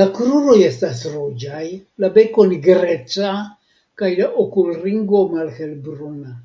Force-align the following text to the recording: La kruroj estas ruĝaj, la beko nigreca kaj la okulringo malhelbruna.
La 0.00 0.04
kruroj 0.18 0.54
estas 0.66 1.00
ruĝaj, 1.14 1.64
la 2.04 2.12
beko 2.20 2.46
nigreca 2.52 3.34
kaj 4.04 4.14
la 4.22 4.32
okulringo 4.46 5.26
malhelbruna. 5.36 6.40